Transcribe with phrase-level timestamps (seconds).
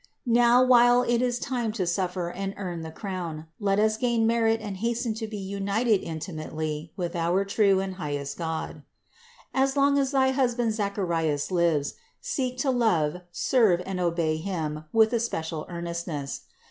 [0.25, 4.59] Now, while it is time to suffer and earn the crown, let us gain merit
[4.59, 8.81] and hasten to be united intimately with our true and highest God."
[9.53, 9.61] 286.
[9.61, 15.13] "As long as thy husband Zacharias lives, seek to love, serve and obey him with
[15.13, 16.45] especial earnestness.